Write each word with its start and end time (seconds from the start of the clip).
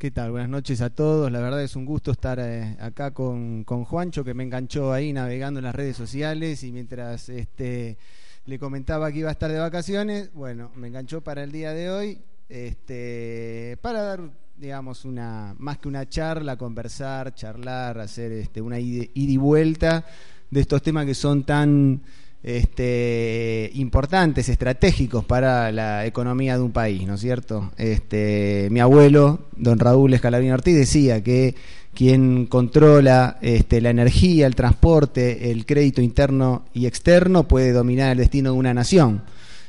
¿Qué 0.00 0.10
tal? 0.10 0.30
Buenas 0.30 0.48
noches 0.48 0.80
a 0.80 0.88
todos. 0.88 1.30
La 1.30 1.40
verdad 1.40 1.62
es 1.62 1.76
un 1.76 1.84
gusto 1.84 2.10
estar 2.10 2.38
eh, 2.40 2.74
acá 2.80 3.10
con, 3.10 3.64
con, 3.64 3.84
Juancho, 3.84 4.24
que 4.24 4.32
me 4.32 4.44
enganchó 4.44 4.94
ahí 4.94 5.12
navegando 5.12 5.60
en 5.60 5.64
las 5.64 5.74
redes 5.74 5.94
sociales 5.94 6.64
y 6.64 6.72
mientras 6.72 7.28
este, 7.28 7.98
le 8.46 8.58
comentaba 8.58 9.12
que 9.12 9.18
iba 9.18 9.28
a 9.28 9.32
estar 9.32 9.52
de 9.52 9.58
vacaciones, 9.58 10.32
bueno, 10.32 10.70
me 10.74 10.88
enganchó 10.88 11.20
para 11.20 11.42
el 11.42 11.52
día 11.52 11.74
de 11.74 11.90
hoy, 11.90 12.18
este, 12.48 13.76
para 13.82 14.00
dar, 14.00 14.30
digamos, 14.56 15.04
una 15.04 15.54
más 15.58 15.76
que 15.76 15.88
una 15.88 16.08
charla, 16.08 16.56
conversar, 16.56 17.34
charlar, 17.34 17.98
hacer 17.98 18.32
este, 18.32 18.62
una 18.62 18.80
ida 18.80 19.04
y 19.12 19.36
vuelta 19.36 20.06
de 20.50 20.60
estos 20.62 20.80
temas 20.80 21.04
que 21.04 21.14
son 21.14 21.44
tan 21.44 22.00
este, 22.42 23.70
importantes, 23.74 24.48
estratégicos 24.48 25.24
para 25.24 25.70
la 25.72 26.06
economía 26.06 26.56
de 26.56 26.62
un 26.62 26.72
país, 26.72 27.06
¿no 27.06 27.14
es 27.14 27.20
cierto? 27.20 27.70
Este, 27.76 28.68
mi 28.70 28.80
abuelo, 28.80 29.46
don 29.56 29.78
Raúl 29.78 30.14
Escalabrín 30.14 30.52
Ortiz, 30.52 30.74
decía 30.74 31.22
que 31.22 31.54
quien 31.94 32.46
controla 32.46 33.38
este, 33.42 33.80
la 33.80 33.90
energía, 33.90 34.46
el 34.46 34.54
transporte, 34.54 35.50
el 35.50 35.66
crédito 35.66 36.00
interno 36.00 36.64
y 36.72 36.86
externo 36.86 37.46
puede 37.46 37.72
dominar 37.72 38.12
el 38.12 38.18
destino 38.18 38.52
de 38.52 38.58
una 38.58 38.72
nación. 38.72 39.22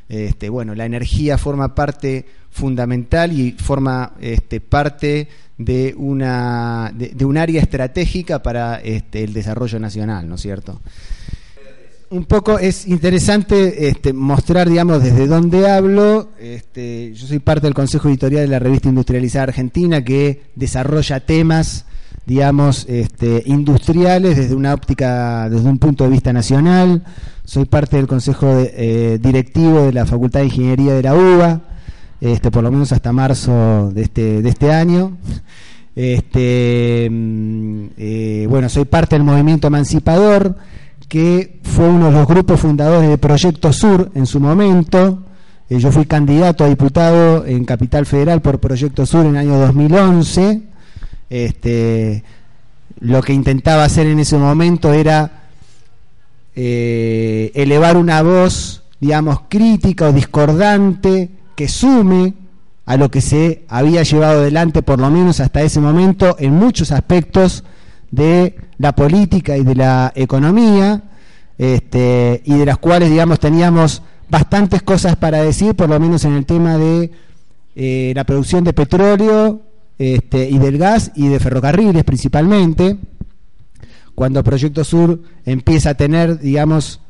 Este, 0.08 0.49
bueno, 0.49 0.76
la 0.76 0.85
energía 0.85 1.38
forma 1.38 1.74
parte 1.74 2.26
fundamental 2.49 3.32
y 3.32 3.54
forma 3.54 4.13
este, 4.20 4.60
parte 4.60 5.30
de 5.58 5.94
una 5.98 6.91
de, 6.94 7.24
un 7.24 7.38
área 7.38 7.62
estratégica 7.62 8.44
para 8.44 8.76
este, 8.82 9.24
el 9.24 9.34
desarrollo 9.34 9.80
nacional, 9.80 10.27
¿no 10.27 10.35
es 10.35 10.41
cierto? 10.41 10.82
Un 12.12 12.26
poco 12.26 12.60
es 12.60 12.88
interesante 12.88 13.88
este, 13.88 14.12
mostrar, 14.12 14.70
digamos, 14.70 15.02
desde 15.02 15.28
dónde 15.28 15.70
hablo. 15.70 16.30
Este, 16.38 17.14
yo 17.14 17.26
soy 17.26 17.40
parte 17.40 17.68
del 17.68 17.74
Consejo 17.74 18.10
Editorial 18.10 18.44
de 18.44 18.50
la 18.50 18.60
revista 18.60 18.90
Industrializada 18.90 19.44
Argentina 19.44 20.04
que 20.04 20.44
desarrolla 20.55 21.22
temas, 21.22 21.86
digamos, 22.26 22.85
este, 22.90 23.44
industriales 23.46 24.35
desde 24.35 24.55
una 24.55 24.74
óptica, 24.74 25.50
desde 25.50 25.70
un 25.70 25.80
punto 25.80 26.04
de 26.04 26.10
vista 26.10 26.34
nacional. 26.34 27.04
Soy 27.46 27.63
parte 27.63 27.96
del 27.96 28.08
Consejo 28.08 28.48
eh, 28.60 29.18
Directivo 29.22 29.84
de 29.84 29.94
la 29.94 30.05
Facultad 30.05 30.41
de 30.41 30.48
Ingeniería 30.48 30.94
de 30.94 31.04
la 31.04 31.16
UBA, 31.16 31.62
este, 32.20 32.52
por 32.52 32.62
lo 32.62 32.72
menos 32.72 32.91
hasta 32.91 33.13
marzo 33.13 33.90
de 33.94 34.02
este, 34.02 34.41
de 34.41 34.50
este 34.50 34.74
año. 34.74 35.18
Este, 35.96 37.07
mm, 37.10 37.85
eh, 37.98 38.48
bueno, 38.50 38.68
soy 38.68 38.84
parte 38.84 39.16
del 39.16 39.24
movimiento 39.24 39.68
emancipador 39.68 40.57
que 41.12 41.59
fue 41.63 41.90
uno 41.90 42.05
de 42.05 42.13
los 42.13 42.26
grupos 42.26 42.62
fundadores 42.62 43.09
de 43.09 43.17
Proyecto 43.17 43.73
Sur 43.73 44.09
en 44.15 44.26
su 44.26 44.40
momento. 44.40 45.21
Eh, 45.70 45.77
yo 45.77 45.91
fui 45.91 46.05
candidato 46.05 46.63
a 46.63 46.70
diputado 46.70 47.45
en 47.45 47.65
Capital 47.65 48.05
Federal 48.05 48.41
por 48.41 48.62
Proyecto 48.62 49.05
Sur 49.05 49.26
en 49.26 49.32
el 49.32 49.49
año 49.49 49.59
2011. 49.59 50.62
Este, 51.29 52.23
lo 53.01 53.21
que 53.21 53.34
intentaba 53.34 53.84
hacer 53.84 54.07
en 54.07 54.20
ese 54.20 54.37
momento 54.37 54.93
era 54.93 55.49
eh, 56.55 57.51
elevar 57.55 57.98
una 57.98 58.21
voz, 58.21 58.84
digamos, 59.01 59.41
crítica 59.49 60.07
o 60.07 60.13
discordante 60.13 61.29
que 61.57 61.67
sume 61.67 62.35
a 62.85 62.95
lo 62.95 63.12
que 63.12 63.20
se 63.20 63.65
había 63.67 64.03
llevado 64.03 64.39
adelante, 64.39 64.81
por 64.81 65.01
lo 65.01 65.12
menos 65.12 65.41
hasta 65.41 65.62
ese 65.62 65.81
momento, 65.81 66.38
en 66.39 66.53
muchos 66.53 66.94
aspectos 66.94 67.66
de 68.12 68.56
la 68.81 68.94
política 68.94 69.57
y 69.57 69.63
de 69.63 69.75
la 69.75 70.12
economía, 70.16 71.03
este, 71.57 72.41
y 72.44 72.56
de 72.56 72.66
las 72.66 72.78
cuales, 72.78 73.09
digamos, 73.09 73.40
teníamos 73.40 74.01
bastantes 74.29 74.81
cosas 74.81 75.16
para 75.16 75.44
decir, 75.44 75.75
por 75.75 75.90
lo 75.90 76.00
menos 76.00 76.25
en 76.25 76.34
el 76.34 76.46
tema 76.46 76.78
de 76.78 77.12
eh, 77.75 78.13
la 78.16 78.23
producción 78.23 78.63
de 78.63 78.73
petróleo 78.73 79.62
este, 80.00 80.50
y 80.50 80.57
del 80.57 80.78
gas 80.78 81.12
y 81.16 81.28
de 81.28 81.40
ferrocarriles 81.40 82.03
principalmente. 82.03 82.97
Cuando 84.16 84.44
Proyecto 84.44 84.84
Sur 84.84 85.22
empieza 85.45 85.91
a 85.91 85.94
tener, 85.94 86.39
digamos, 86.39 87.01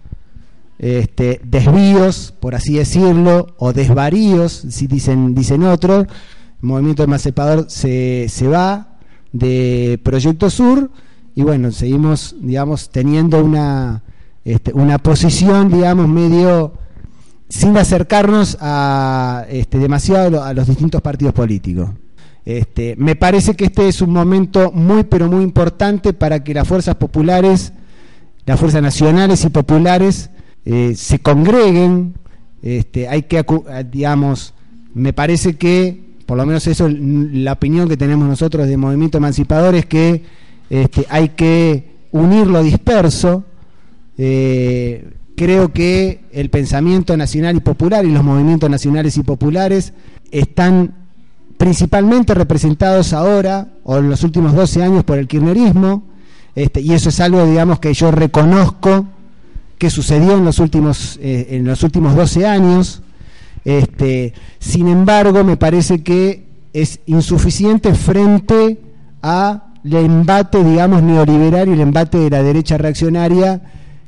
este, 0.77 1.39
desvíos, 1.43 2.33
por 2.39 2.55
así 2.55 2.73
decirlo, 2.73 3.55
o 3.57 3.71
desvaríos, 3.71 4.65
si 4.69 4.87
dicen, 4.87 5.33
dicen 5.33 5.63
otros, 5.63 6.07
el 6.07 6.67
movimiento 6.67 7.03
emancipador 7.03 7.65
se, 7.69 8.27
se 8.29 8.47
va 8.47 8.97
de 9.31 9.99
Proyecto 10.03 10.49
Sur 10.49 10.91
y 11.35 11.43
bueno, 11.43 11.71
seguimos, 11.71 12.35
digamos, 12.39 12.89
teniendo 12.89 13.43
una, 13.43 14.03
este, 14.43 14.73
una 14.73 14.97
posición, 14.97 15.69
digamos, 15.69 16.07
medio 16.07 16.73
sin 17.49 17.75
acercarnos 17.77 18.57
a 18.61 19.45
este, 19.49 19.77
demasiado 19.77 20.43
a 20.43 20.53
los 20.53 20.67
distintos 20.67 21.01
partidos 21.01 21.33
políticos. 21.33 21.89
Este, 22.45 22.95
me 22.97 23.15
parece 23.15 23.55
que 23.55 23.65
este 23.65 23.87
es 23.87 24.01
un 24.01 24.11
momento 24.11 24.71
muy, 24.71 25.03
pero 25.03 25.27
muy 25.27 25.43
importante 25.43 26.13
para 26.13 26.43
que 26.43 26.53
las 26.53 26.67
fuerzas 26.67 26.95
populares, 26.95 27.73
las 28.45 28.59
fuerzas 28.59 28.81
nacionales 28.81 29.43
y 29.43 29.49
populares, 29.49 30.29
eh, 30.65 30.93
se 30.95 31.19
congreguen. 31.19 32.15
Este, 32.63 33.07
hay 33.07 33.23
que, 33.23 33.45
digamos, 33.91 34.53
me 34.93 35.13
parece 35.13 35.55
que 35.55 36.11
por 36.31 36.37
lo 36.37 36.45
menos 36.45 36.65
eso 36.67 36.87
la 36.89 37.51
opinión 37.51 37.89
que 37.89 37.97
tenemos 37.97 38.25
nosotros 38.25 38.65
de 38.65 38.77
Movimiento 38.77 39.17
Emancipador 39.17 39.75
es 39.75 39.85
que 39.85 40.23
este, 40.71 41.05
hay 41.09 41.29
que 41.29 41.91
unir 42.13 42.47
lo 42.47 42.63
disperso. 42.63 43.43
Eh, 44.17 45.05
creo 45.35 45.73
que 45.73 46.21
el 46.31 46.49
pensamiento 46.49 47.17
nacional 47.17 47.57
y 47.57 47.59
popular 47.59 48.05
y 48.05 48.11
los 48.11 48.23
movimientos 48.23 48.69
nacionales 48.69 49.17
y 49.17 49.23
populares 49.23 49.91
están 50.31 50.95
principalmente 51.57 52.33
representados 52.33 53.11
ahora 53.11 53.67
o 53.83 53.97
en 53.97 54.09
los 54.09 54.23
últimos 54.23 54.55
12 54.55 54.81
años 54.81 55.03
por 55.03 55.17
el 55.17 55.27
kirchnerismo, 55.27 56.03
este, 56.55 56.79
y 56.79 56.93
eso 56.93 57.09
es 57.09 57.19
algo, 57.19 57.45
digamos, 57.45 57.79
que 57.79 57.93
yo 57.93 58.09
reconozco 58.09 59.07
que 59.77 59.89
sucedió 59.89 60.37
en 60.37 60.45
los 60.45 60.59
últimos, 60.59 61.19
eh, 61.21 61.47
en 61.49 61.65
los 61.65 61.83
últimos 61.83 62.15
12 62.15 62.45
años. 62.45 63.01
Este, 63.65 64.33
sin 64.59 64.87
embargo, 64.87 65.43
me 65.43 65.57
parece 65.57 66.01
que 66.01 66.45
es 66.71 67.01
insuficiente 67.07 67.93
frente 67.93 68.79
a 69.21 69.70
el 69.83 69.95
embate, 69.95 70.63
digamos, 70.63 71.03
neoliberal 71.03 71.69
y 71.69 71.73
el 71.73 71.81
embate 71.81 72.17
de 72.17 72.29
la 72.29 72.43
derecha 72.43 72.77
reaccionaria 72.77 73.61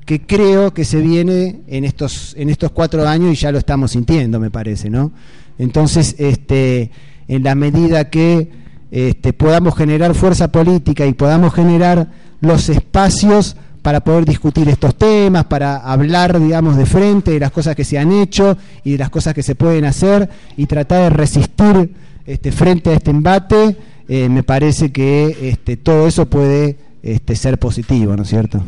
que 0.06 0.22
creo 0.22 0.74
que 0.74 0.86
se 0.86 1.00
viene 1.00 1.62
en 1.68 1.86
estos, 1.86 2.36
en 2.38 2.50
estos 2.50 2.72
cuatro 2.72 3.08
años 3.08 3.32
y 3.32 3.36
ya 3.36 3.52
lo 3.52 3.58
estamos 3.58 3.92
sintiendo, 3.92 4.40
me 4.40 4.52
parece, 4.52 4.90
¿no? 4.90 5.12
Entonces, 5.58 6.16
este, 6.18 6.92
en 7.28 7.44
la 7.44 7.56
medida 7.56 8.10
que 8.10 8.50
este, 8.92 9.34
podamos 9.34 9.76
generar 9.76 10.14
fuerza 10.14 10.52
política 10.52 11.06
y 11.06 11.14
podamos 11.14 11.54
generar 11.54 12.10
los 12.42 12.70
espacios 12.70 13.56
para 13.82 14.02
poder 14.02 14.26
discutir 14.26 14.70
estos 14.70 14.96
temas, 14.96 15.46
para 15.46 15.78
hablar, 15.78 16.40
digamos, 16.40 16.78
de 16.78 16.86
frente 16.86 17.32
de 17.32 17.40
las 17.40 17.52
cosas 17.52 17.76
que 17.76 17.84
se 17.84 17.98
han 17.98 18.12
hecho 18.12 18.58
y 18.84 18.94
de 18.94 18.98
las 18.98 19.10
cosas 19.10 19.34
que 19.34 19.44
se 19.44 19.56
pueden 19.56 19.86
hacer 19.86 20.30
y 20.58 20.66
tratar 20.66 21.04
de 21.04 21.10
resistir 21.10 21.94
este, 22.26 22.52
frente 22.52 22.92
a 22.92 22.94
este 22.94 23.12
embate, 23.12 23.76
eh, 24.08 24.30
me 24.30 24.44
parece 24.44 24.92
que 24.92 25.50
este, 25.50 25.78
todo 25.78 26.08
eso 26.08 26.26
puede 26.28 26.78
este, 27.02 27.36
ser 27.36 27.58
positivo, 27.58 28.16
¿no 28.16 28.24
es 28.24 28.30
cierto? 28.30 28.64